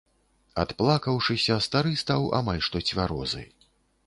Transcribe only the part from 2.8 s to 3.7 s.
цвярозы.